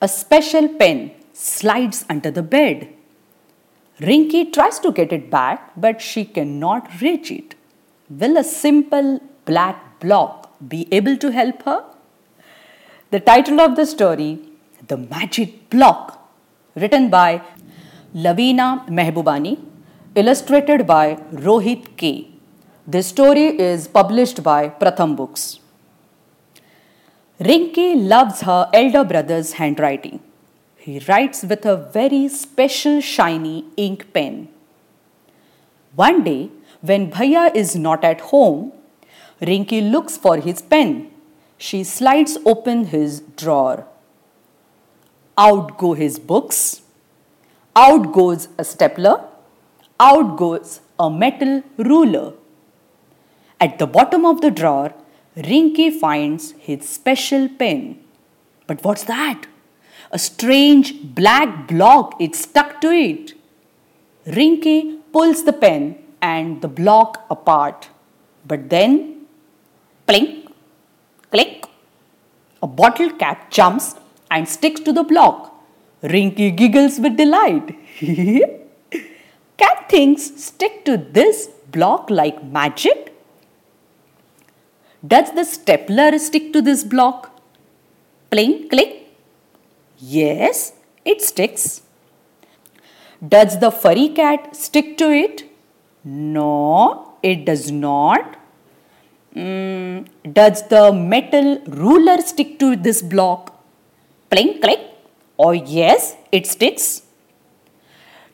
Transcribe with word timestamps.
A 0.00 0.08
special 0.08 0.66
pen 0.80 1.12
slides 1.32 2.04
under 2.10 2.32
the 2.32 2.42
bed. 2.42 2.88
Rinky 4.00 4.52
tries 4.52 4.80
to 4.80 4.90
get 4.90 5.12
it 5.12 5.30
back, 5.30 5.70
but 5.76 6.00
she 6.00 6.24
cannot 6.24 7.00
reach 7.00 7.30
it. 7.30 7.54
Will 8.10 8.36
a 8.36 8.42
simple 8.42 9.22
black 9.44 10.00
block 10.00 10.50
be 10.68 10.88
able 10.90 11.16
to 11.18 11.30
help 11.30 11.62
her? 11.62 11.84
The 13.12 13.20
title 13.20 13.60
of 13.60 13.76
the 13.76 13.86
story, 13.86 14.40
The 14.88 14.96
Magic 14.96 15.70
Block, 15.70 16.28
written 16.74 17.08
by 17.08 17.42
Lavina 18.12 18.84
Mehbubani, 18.88 19.60
illustrated 20.16 20.88
by 20.88 21.14
Rohit 21.30 21.96
K. 21.96 22.35
This 22.88 23.08
story 23.08 23.46
is 23.58 23.88
published 23.88 24.44
by 24.44 24.68
Pratham 24.68 25.16
Books. 25.16 25.58
Rinki 27.40 27.96
loves 27.96 28.42
her 28.42 28.70
elder 28.72 29.02
brother's 29.02 29.54
handwriting. 29.54 30.20
He 30.76 31.00
writes 31.08 31.42
with 31.42 31.66
a 31.66 31.76
very 31.76 32.28
special 32.28 33.00
shiny 33.00 33.64
ink 33.76 34.12
pen. 34.12 34.50
One 35.96 36.22
day, 36.22 36.50
when 36.80 37.10
Bhaiya 37.10 37.52
is 37.56 37.74
not 37.74 38.04
at 38.04 38.20
home, 38.20 38.72
Rinki 39.42 39.90
looks 39.90 40.16
for 40.16 40.36
his 40.36 40.62
pen. 40.62 41.10
She 41.58 41.82
slides 41.82 42.38
open 42.46 42.84
his 42.84 43.20
drawer. 43.34 43.84
Out 45.36 45.76
go 45.76 45.94
his 45.94 46.20
books. 46.20 46.82
Out 47.74 48.12
goes 48.12 48.46
a 48.56 48.64
stapler. 48.64 49.24
Out 49.98 50.36
goes 50.36 50.78
a 51.00 51.10
metal 51.10 51.64
ruler. 51.78 52.34
At 53.58 53.78
the 53.78 53.86
bottom 53.86 54.26
of 54.26 54.42
the 54.42 54.50
drawer, 54.50 54.92
Rinky 55.36 55.90
finds 55.90 56.52
his 56.58 56.86
special 56.88 57.48
pen. 57.48 57.98
But 58.66 58.84
what's 58.84 59.04
that? 59.04 59.46
A 60.10 60.18
strange 60.18 61.14
black 61.14 61.66
block 61.66 62.20
is 62.20 62.38
stuck 62.38 62.80
to 62.82 62.90
it. 62.90 63.32
Rinky 64.26 64.98
pulls 65.12 65.44
the 65.44 65.52
pen 65.52 65.96
and 66.20 66.60
the 66.60 66.68
block 66.68 67.24
apart. 67.30 67.88
But 68.46 68.68
then, 68.68 69.26
plink, 70.06 70.48
click, 71.30 71.64
a 72.62 72.66
bottle 72.66 73.10
cap 73.10 73.50
jumps 73.50 73.94
and 74.30 74.48
sticks 74.48 74.80
to 74.80 74.92
the 74.92 75.02
block. 75.02 75.54
Rinky 76.02 76.54
giggles 76.54 76.98
with 77.00 77.16
delight. 77.16 77.74
Can 79.56 79.76
things 79.88 80.44
stick 80.44 80.84
to 80.84 80.98
this 80.98 81.48
block 81.70 82.10
like 82.10 82.44
magic? 82.44 83.15
Does 85.06 85.32
the 85.32 85.44
stapler 85.44 86.18
stick 86.18 86.52
to 86.54 86.62
this 86.62 86.82
block? 86.82 87.40
Plink, 88.30 88.70
click. 88.70 89.14
Yes, 89.98 90.72
it 91.04 91.20
sticks. 91.20 91.82
Does 93.26 93.58
the 93.60 93.70
furry 93.70 94.08
cat 94.08 94.56
stick 94.56 94.96
to 94.98 95.10
it? 95.10 95.44
No, 96.04 97.14
it 97.22 97.44
does 97.44 97.70
not. 97.70 98.36
Mm, 99.34 100.06
does 100.32 100.66
the 100.68 100.92
metal 100.92 101.60
ruler 101.66 102.20
stick 102.22 102.58
to 102.58 102.74
this 102.76 103.02
block? 103.02 103.62
Plink, 104.30 104.62
click. 104.62 104.80
Oh, 105.38 105.50
yes, 105.50 106.16
it 106.32 106.46
sticks. 106.46 107.02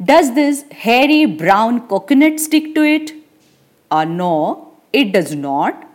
Does 0.03 0.35
this 0.35 0.65
hairy 0.71 1.27
brown 1.27 1.89
coconut 1.89 2.39
stick 2.41 2.75
to 2.75 2.83
it? 2.83 3.13
Uh, 3.91 4.05
no, 4.05 4.75
it 4.93 5.13
does 5.13 5.35
not. 5.35 5.89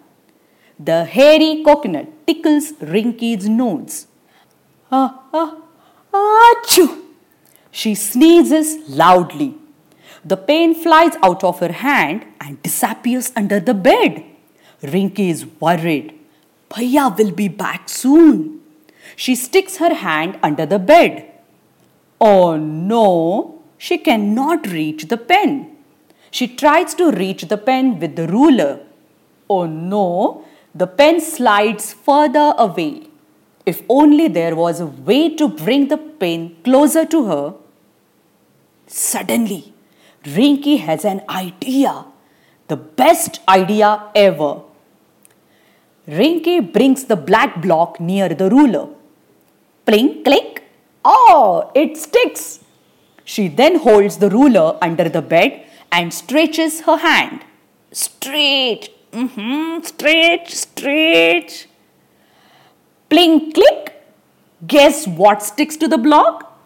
The 0.79 1.05
hairy 1.05 1.63
coconut 1.63 2.27
tickles 2.27 2.73
Rinky's 2.73 3.49
nose. 3.49 4.07
Ah, 4.91 5.23
ah, 5.33 5.55
achoo! 6.13 7.01
She 7.71 7.95
sneezes 7.95 8.87
loudly. 8.87 9.55
The 10.23 10.37
pen 10.37 10.75
flies 10.75 11.15
out 11.23 11.43
of 11.43 11.59
her 11.59 11.71
hand 11.71 12.25
and 12.39 12.61
disappears 12.61 13.31
under 13.35 13.59
the 13.59 13.73
bed. 13.73 14.23
Rinky 14.83 15.29
is 15.29 15.45
worried. 15.59 16.13
Bhaiya 16.69 17.17
will 17.17 17.31
be 17.31 17.47
back 17.47 17.89
soon. 17.89 18.61
She 19.15 19.35
sticks 19.35 19.77
her 19.77 19.93
hand 19.93 20.37
under 20.43 20.65
the 20.65 20.79
bed. 20.79 21.31
Oh 22.21 22.57
no, 22.57 23.63
she 23.77 23.97
cannot 23.97 24.67
reach 24.67 25.07
the 25.07 25.17
pen. 25.17 25.77
She 26.29 26.47
tries 26.47 26.93
to 26.95 27.11
reach 27.11 27.43
the 27.43 27.57
pen 27.57 27.99
with 27.99 28.15
the 28.15 28.27
ruler. 28.27 28.81
Oh 29.49 29.65
no, 29.65 30.45
the 30.79 30.87
pen 30.87 31.19
slides 31.19 31.93
further 31.93 32.53
away. 32.57 33.07
If 33.65 33.81
only 33.89 34.27
there 34.27 34.55
was 34.55 34.79
a 34.79 34.85
way 34.85 35.35
to 35.35 35.47
bring 35.47 35.87
the 35.87 35.97
pen 35.97 36.55
closer 36.63 37.05
to 37.05 37.25
her. 37.25 37.53
Suddenly, 38.87 39.73
Rinky 40.23 40.79
has 40.79 41.03
an 41.03 41.21
idea. 41.29 42.05
The 42.67 42.77
best 42.77 43.39
idea 43.49 44.03
ever. 44.15 44.61
Rinky 46.07 46.71
brings 46.71 47.05
the 47.05 47.15
black 47.15 47.61
block 47.61 47.99
near 47.99 48.29
the 48.29 48.49
ruler. 48.49 48.87
Plink, 49.85 50.23
click. 50.23 50.63
Oh, 51.03 51.71
it 51.73 51.97
sticks. 51.97 52.59
She 53.25 53.47
then 53.47 53.79
holds 53.79 54.17
the 54.17 54.29
ruler 54.29 54.77
under 54.81 55.09
the 55.09 55.21
bed 55.21 55.65
and 55.91 56.13
stretches 56.13 56.81
her 56.81 56.97
hand. 56.97 57.43
Straight, 57.91 58.89
Mm-hmm. 59.11 59.83
Straight, 59.83 60.49
straight. 60.49 61.67
Plink, 63.09 63.53
click. 63.53 63.93
Guess 64.65 65.07
what 65.07 65.43
sticks 65.43 65.77
to 65.77 65.87
the 65.87 65.97
block? 65.97 66.59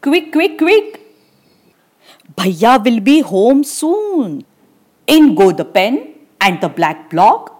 Quick, 0.00 0.32
quick, 0.32 0.58
quick. 0.58 1.00
Bhaiya 2.36 2.82
will 2.84 3.00
be 3.00 3.20
home 3.20 3.62
soon. 3.62 4.44
In 5.06 5.34
go 5.34 5.52
the 5.52 5.64
pen 5.64 6.14
and 6.40 6.60
the 6.60 6.68
black 6.68 7.10
block. 7.10 7.50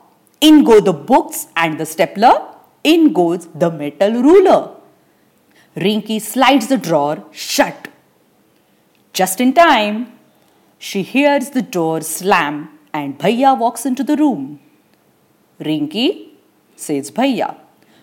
In 0.40 0.64
go 0.64 0.80
the 0.80 0.92
books 0.92 1.48
and 1.56 1.78
the 1.78 1.86
stapler. 1.86 2.48
In 2.82 3.12
goes 3.12 3.48
the 3.54 3.70
metal 3.70 4.12
ruler. 4.12 4.70
Rinky 5.76 6.20
slides 6.20 6.68
the 6.68 6.78
drawer 6.78 7.24
shut. 7.32 7.88
Just 9.12 9.40
in 9.40 9.52
time, 9.52 10.12
she 10.78 11.02
hears 11.02 11.50
the 11.50 11.62
door 11.62 12.00
slam 12.00 12.73
and 12.94 13.18
Bhaiya 13.18 13.58
walks 13.58 13.84
into 13.84 14.04
the 14.04 14.16
room. 14.16 14.60
Rinky, 15.60 16.28
says 16.76 17.10
Bhaiya, 17.10 17.56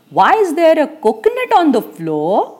why 0.09 0.33
is 0.33 0.55
there 0.55 0.77
a 0.83 0.87
coconut 0.87 1.53
on 1.57 1.71
the 1.71 1.81
floor? 1.81 2.59